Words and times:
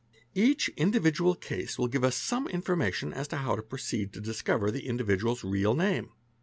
Each 0.33 0.67
individual 0.77 1.35
case 1.35 1.77
will 1.77 1.87
give 1.87 2.03
us 2.03 2.15
some 2.17 2.47
information 2.47 3.13
as 3.13 3.27
to 3.27 3.35
how 3.37 3.55
fo 3.55 3.61
pro 3.61 3.77
ceed 3.77 4.13
to 4.13 4.19
discover 4.19 4.71
the 4.71 4.87
individual's 4.87 5.43
real 5.43 5.75
name. 5.75 6.09